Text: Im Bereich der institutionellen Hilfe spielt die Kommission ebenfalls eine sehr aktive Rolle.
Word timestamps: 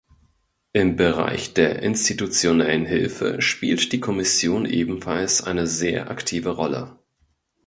Im 0.73 0.95
Bereich 0.95 1.53
der 1.53 1.83
institutionellen 1.83 2.87
Hilfe 2.87 3.39
spielt 3.39 3.91
die 3.93 3.99
Kommission 3.99 4.65
ebenfalls 4.65 5.43
eine 5.43 5.67
sehr 5.67 6.09
aktive 6.09 6.49
Rolle. 6.55 6.97